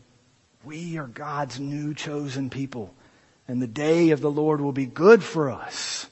[0.64, 2.94] we are God's new chosen people.
[3.48, 6.08] And the day of the Lord will be good for us.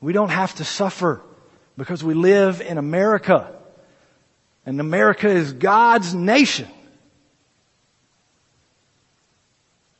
[0.00, 1.20] We don't have to suffer
[1.76, 3.54] because we live in America.
[4.66, 6.68] And America is God's nation.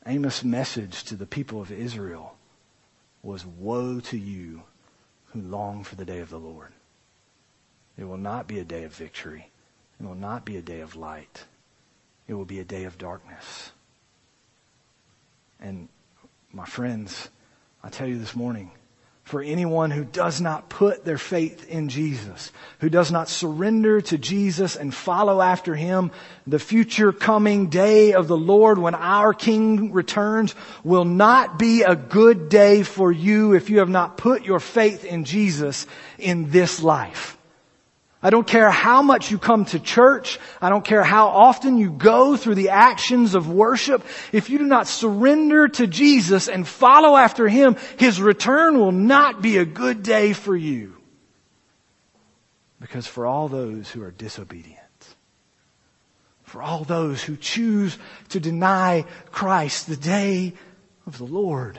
[0.06, 2.34] Amos' message to the people of Israel
[3.22, 4.62] was woe to you
[5.26, 6.72] who long for the day of the Lord.
[7.98, 9.50] It will not be a day of victory.
[10.00, 11.44] It will not be a day of light.
[12.26, 13.72] It will be a day of darkness.
[15.60, 15.88] And
[16.52, 17.28] my friends,
[17.82, 18.70] I tell you this morning,
[19.28, 22.50] for anyone who does not put their faith in Jesus,
[22.80, 26.10] who does not surrender to Jesus and follow after Him.
[26.46, 31.94] The future coming day of the Lord when our King returns will not be a
[31.94, 35.86] good day for you if you have not put your faith in Jesus
[36.18, 37.37] in this life.
[38.20, 40.40] I don't care how much you come to church.
[40.60, 44.04] I don't care how often you go through the actions of worship.
[44.32, 49.40] If you do not surrender to Jesus and follow after Him, His return will not
[49.40, 50.96] be a good day for you.
[52.80, 54.78] Because for all those who are disobedient,
[56.42, 57.96] for all those who choose
[58.30, 60.54] to deny Christ, the day
[61.06, 61.78] of the Lord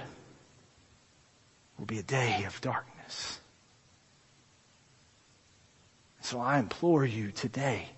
[1.78, 3.39] will be a day of darkness.
[6.30, 7.90] So I implore you today,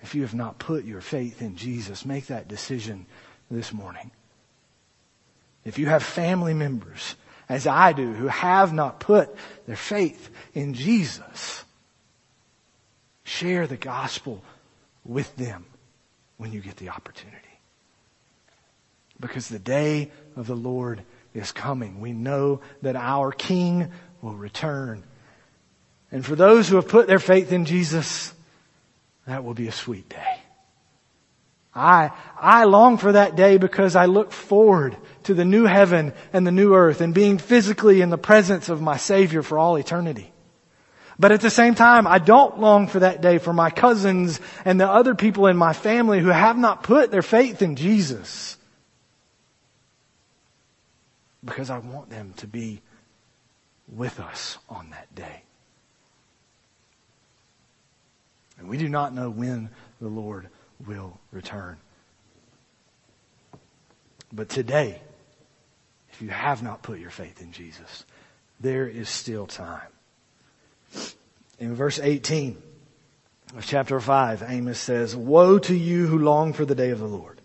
[0.00, 3.04] if you have not put your faith in Jesus, make that decision
[3.50, 4.12] this morning.
[5.62, 7.16] If you have family members,
[7.46, 9.28] as I do, who have not put
[9.66, 11.64] their faith in Jesus,
[13.24, 14.42] share the gospel
[15.04, 15.66] with them
[16.38, 17.60] when you get the opportunity.
[19.20, 21.02] Because the day of the Lord
[21.34, 22.00] is coming.
[22.00, 25.04] We know that our King will return.
[26.10, 28.32] And for those who have put their faith in Jesus,
[29.26, 30.38] that will be a sweet day.
[31.74, 36.46] I, I long for that day because I look forward to the new heaven and
[36.46, 40.32] the new earth and being physically in the presence of my Savior for all eternity.
[41.18, 44.80] But at the same time, I don't long for that day for my cousins and
[44.80, 48.56] the other people in my family who have not put their faith in Jesus.
[51.44, 52.80] Because I want them to be
[53.88, 55.42] with us on that day.
[58.58, 60.48] And we do not know when the Lord
[60.84, 61.76] will return.
[64.32, 65.00] But today,
[66.10, 68.04] if you have not put your faith in Jesus,
[68.60, 69.88] there is still time.
[71.58, 72.60] In verse 18
[73.56, 77.06] of chapter 5, Amos says, Woe to you who long for the day of the
[77.06, 77.40] Lord.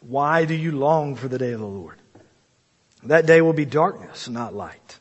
[0.00, 1.96] Why do you long for the day of the Lord?
[3.04, 4.98] That day will be darkness, not light.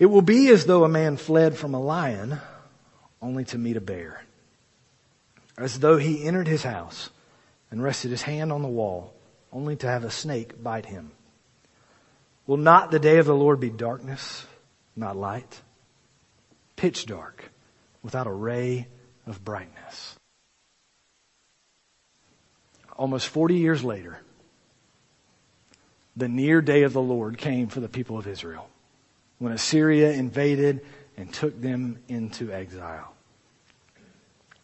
[0.00, 2.40] It will be as though a man fled from a lion
[3.20, 4.24] only to meet a bear.
[5.58, 7.10] As though he entered his house
[7.70, 9.12] and rested his hand on the wall
[9.52, 11.12] only to have a snake bite him.
[12.46, 14.46] Will not the day of the Lord be darkness,
[14.96, 15.60] not light?
[16.76, 17.50] Pitch dark,
[18.02, 18.88] without a ray
[19.26, 20.16] of brightness.
[22.96, 24.18] Almost 40 years later,
[26.16, 28.69] the near day of the Lord came for the people of Israel
[29.40, 30.82] when Assyria invaded
[31.16, 33.12] and took them into exile.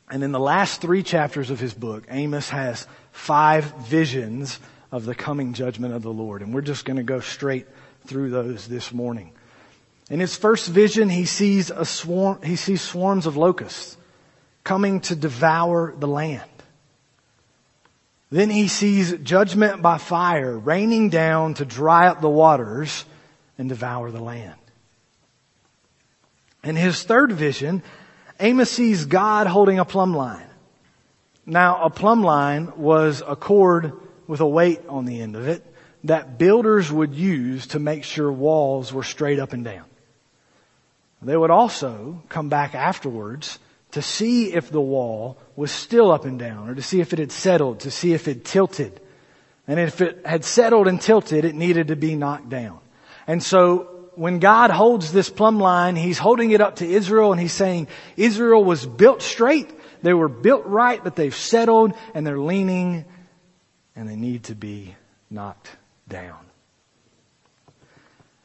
[0.08, 4.60] And in the last three chapters of his book, Amos has five visions
[4.92, 6.42] of the coming judgment of the Lord.
[6.42, 7.66] And we're just going to go straight
[8.06, 9.32] through those this morning.
[10.08, 13.96] In his first vision, he sees a swarm, he sees swarms of locusts
[14.62, 16.50] coming to devour the land.
[18.30, 23.04] Then he sees judgment by fire raining down to dry up the waters
[23.58, 24.54] and devour the land.
[26.66, 27.80] In his third vision,
[28.40, 30.48] Amos sees God holding a plumb line.
[31.46, 33.92] Now, a plumb line was a cord
[34.26, 35.64] with a weight on the end of it
[36.02, 39.84] that builders would use to make sure walls were straight up and down.
[41.22, 43.60] They would also come back afterwards
[43.92, 47.20] to see if the wall was still up and down or to see if it
[47.20, 49.00] had settled, to see if it tilted.
[49.68, 52.80] And if it had settled and tilted, it needed to be knocked down.
[53.26, 57.40] And so when God holds this plumb line, He's holding it up to Israel and
[57.40, 59.70] He's saying, Israel was built straight.
[60.02, 63.04] They were built right, but they've settled and they're leaning
[63.94, 64.94] and they need to be
[65.30, 65.68] knocked
[66.08, 66.38] down.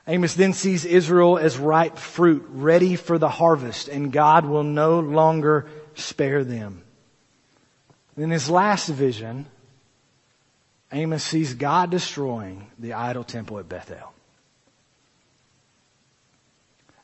[0.08, 5.00] Amos then sees Israel as ripe fruit, ready for the harvest, and God will no
[5.00, 6.84] longer spare them.
[8.18, 9.46] In his last vision,
[10.92, 14.14] Amos sees God destroying the idol temple at Bethel.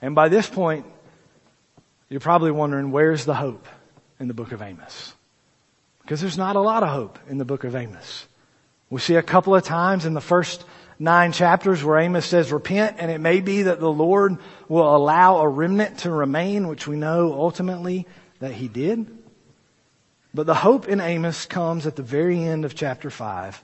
[0.01, 0.85] And by this point,
[2.09, 3.67] you're probably wondering where's the hope
[4.19, 5.13] in the book of Amos?
[6.01, 8.25] Because there's not a lot of hope in the book of Amos.
[8.89, 10.63] We see a couple of times in the first
[10.99, 14.37] nine chapters where Amos says repent and it may be that the Lord
[14.69, 18.07] will allow a remnant to remain, which we know ultimately
[18.39, 19.05] that he did.
[20.33, 23.61] But the hope in Amos comes at the very end of chapter five,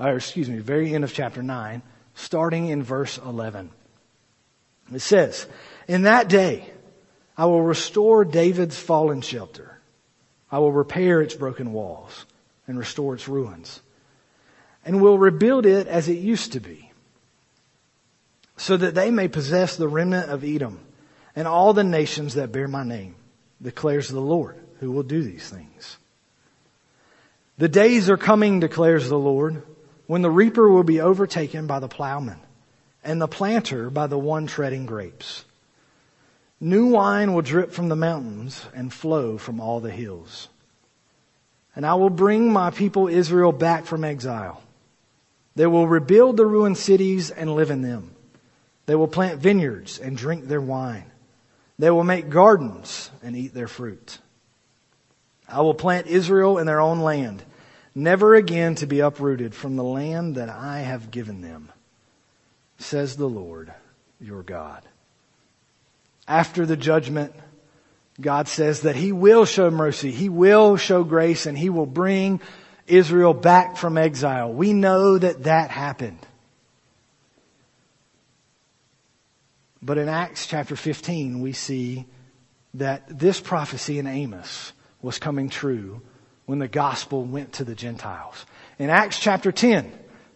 [0.00, 1.82] or excuse me, very end of chapter nine,
[2.14, 3.70] starting in verse 11.
[4.94, 5.46] It says,
[5.88, 6.70] in that day,
[7.36, 9.78] I will restore David's fallen shelter.
[10.50, 12.26] I will repair its broken walls
[12.66, 13.80] and restore its ruins
[14.84, 16.90] and will rebuild it as it used to be,
[18.56, 20.80] so that they may possess the remnant of Edom
[21.34, 23.14] and all the nations that bear my name,
[23.60, 25.96] declares the Lord, who will do these things.
[27.58, 29.62] The days are coming, declares the Lord,
[30.06, 32.40] when the reaper will be overtaken by the plowman,
[33.04, 35.44] and the planter by the one treading grapes.
[36.60, 40.48] New wine will drip from the mountains and flow from all the hills.
[41.74, 44.62] And I will bring my people Israel back from exile.
[45.56, 48.14] They will rebuild the ruined cities and live in them.
[48.86, 51.10] They will plant vineyards and drink their wine.
[51.78, 54.18] They will make gardens and eat their fruit.
[55.48, 57.42] I will plant Israel in their own land,
[57.92, 61.71] never again to be uprooted from the land that I have given them,
[62.78, 63.72] says the Lord
[64.20, 64.82] your God.
[66.26, 67.34] After the judgment,
[68.20, 72.40] God says that He will show mercy, He will show grace, and He will bring
[72.86, 74.52] Israel back from exile.
[74.52, 76.18] We know that that happened.
[79.82, 82.06] But in Acts chapter 15, we see
[82.74, 86.00] that this prophecy in Amos was coming true
[86.46, 88.46] when the gospel went to the Gentiles.
[88.78, 89.92] In Acts chapter 10,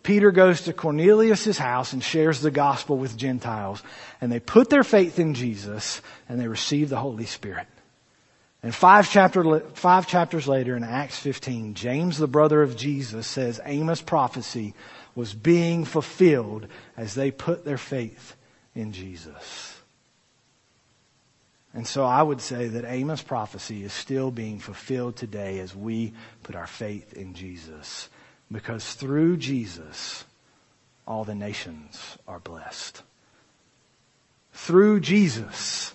[0.07, 3.83] Peter goes to Cornelius' house and shares the gospel with Gentiles,
[4.21, 7.67] and they put their faith in Jesus and they receive the Holy Spirit.
[8.63, 13.61] And five, chapter, five chapters later in Acts 15, James, the brother of Jesus, says
[13.65, 14.75] Amos' prophecy
[15.17, 18.37] was being fulfilled as they put their faith
[18.77, 19.77] in Jesus.
[21.75, 26.13] And so I would say that Amos' prophecy is still being fulfilled today as we
[26.45, 28.09] put our faith in Jesus.
[28.51, 30.25] Because through Jesus,
[31.07, 33.03] all the nations are blessed.
[34.53, 35.93] Through Jesus,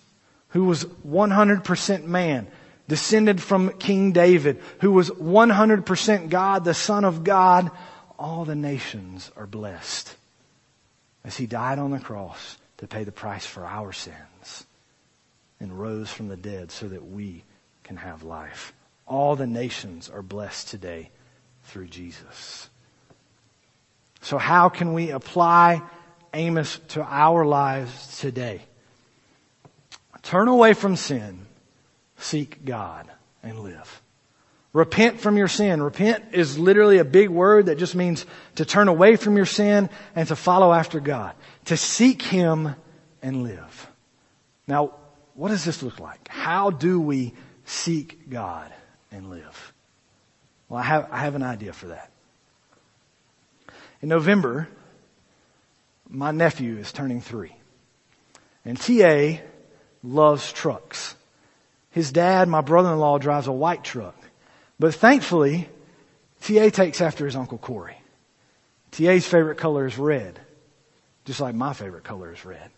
[0.50, 2.48] who was 100% man,
[2.88, 7.72] descended from King David, who was 100% God, the Son of God,
[8.20, 10.16] all the nations are blessed.
[11.24, 14.66] As he died on the cross to pay the price for our sins
[15.60, 17.44] and rose from the dead so that we
[17.84, 18.74] can have life.
[19.08, 21.12] All the nations are blessed today
[21.72, 22.70] through Jesus.
[24.22, 25.82] So how can we apply
[26.34, 28.62] Amos to our lives today?
[30.22, 31.46] Turn away from sin,
[32.18, 33.10] seek God,
[33.42, 34.02] and live.
[34.74, 35.82] Repent from your sin.
[35.82, 39.90] Repent is literally a big word that just means to turn away from your sin
[40.16, 41.34] and to follow after God.
[41.66, 42.76] To seek Him
[43.22, 43.90] and live.
[44.68, 44.94] Now,
[45.34, 46.28] what does this look like?
[46.28, 47.34] How do we
[47.66, 48.72] seek God
[49.12, 49.74] and live?
[50.72, 52.10] Well, I have, I have an idea for that.
[54.02, 54.70] In November,
[56.08, 57.54] my nephew is turning three.
[58.64, 59.42] And TA
[60.02, 61.16] loves trucks.
[61.90, 64.16] His dad, my brother-in-law, drives a white truck.
[64.80, 65.68] But thankfully,
[66.40, 68.02] TA takes after his Uncle Corey.
[68.92, 70.40] TA's favorite color is red,
[71.26, 72.72] just like my favorite color is red.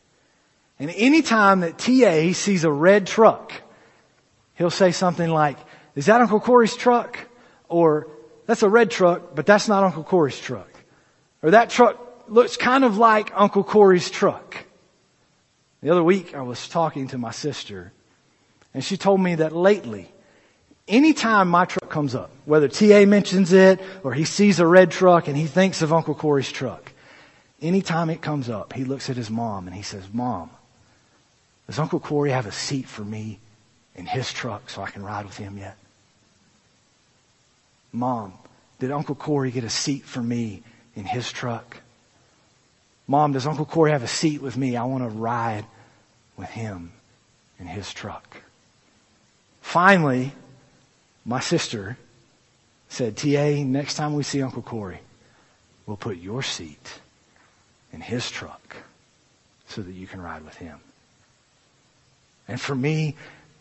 [0.80, 3.54] And anytime that TA sees a red truck,
[4.56, 5.60] he'll say something like,
[5.94, 7.20] is that Uncle Corey's truck?
[7.70, 8.08] Or,
[8.46, 10.70] that's a red truck, but that's not Uncle Corey's truck.
[11.42, 11.98] Or that truck
[12.28, 14.66] looks kind of like Uncle Corey's truck.
[15.82, 17.92] The other week I was talking to my sister
[18.74, 20.14] and she told me that lately
[20.88, 25.30] Anytime my truck comes up, whether TA mentions it or he sees a red truck
[25.30, 26.92] and he thinks of Uncle Corey's truck,
[27.62, 30.50] anytime it comes up, he looks at his mom and he says, Mom,
[31.68, 33.40] does Uncle Corey have a seat for me
[33.96, 35.78] in his truck so I can ride with him yet?
[37.94, 38.34] Mom,
[38.80, 40.64] did Uncle Corey get a seat for me
[40.96, 41.78] in his truck?
[43.08, 44.76] Mom, does Uncle Corey have a seat with me?
[44.76, 45.66] I want to ride
[46.36, 46.92] with him
[47.60, 48.38] in his truck.
[49.62, 50.34] Finally,
[51.24, 51.98] my sister
[52.90, 55.00] said, TA, next time we see Uncle Corey,
[55.86, 57.00] we'll put your seat
[57.92, 58.76] in his truck
[59.68, 60.80] so that you can ride with him.
[62.48, 63.16] And for me,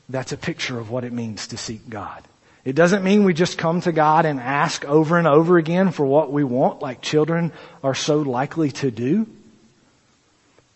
[0.08, 2.22] that's a picture of what it means to seek God.
[2.64, 6.06] It doesn't mean we just come to God and ask over and over again for
[6.06, 7.52] what we want, like children
[7.82, 9.26] are so likely to do.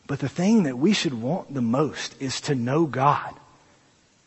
[0.07, 3.34] But the thing that we should want the most is to know God.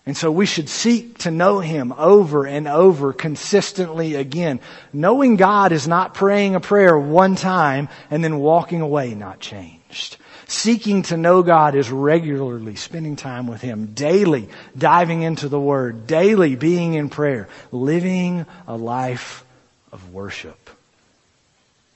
[0.06, 4.60] And so we should seek to know Him over and over consistently again.
[4.92, 10.18] Knowing God is not praying a prayer one time and then walking away not changed.
[10.50, 16.08] Seeking to know God is regularly spending time with Him, daily diving into the Word,
[16.08, 19.46] daily being in prayer, living a life
[19.92, 20.72] of worship,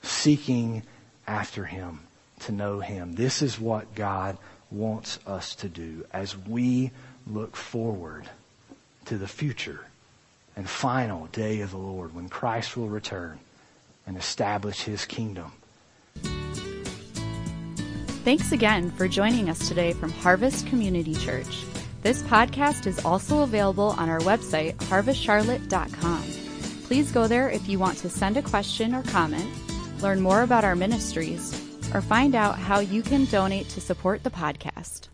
[0.02, 0.84] seeking
[1.26, 1.98] after Him,
[2.40, 3.16] to know Him.
[3.16, 4.38] This is what God
[4.70, 6.92] wants us to do as we
[7.26, 8.28] look forward
[9.06, 9.80] to the future
[10.54, 13.40] and final day of the Lord when Christ will return
[14.06, 15.52] and establish his kingdom.
[18.24, 21.66] Thanks again for joining us today from Harvest Community Church.
[22.00, 26.22] This podcast is also available on our website, harvestcharlotte.com.
[26.84, 29.46] Please go there if you want to send a question or comment,
[30.00, 31.52] learn more about our ministries,
[31.92, 35.08] or find out how you can donate to support the podcast.